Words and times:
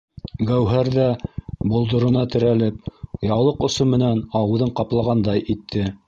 Гәүһәр 0.51 0.87
ҙә, 0.93 1.03
болдорона 1.73 2.23
терәлеп, 2.35 2.89
яулыҡ 3.27 3.61
осо 3.67 3.87
менән 3.97 4.23
ауыҙын 4.41 4.73
ҡаплағандай 4.81 5.45
итте: 5.55 5.85